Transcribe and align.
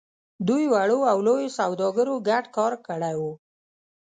دوی 0.47 0.63
وړو 0.73 0.99
او 1.11 1.17
لويو 1.27 1.55
سوداګرو 1.59 2.15
ګډ 2.29 2.45
کار 2.57 2.73
کړی 2.87 3.13
و. 3.19 3.21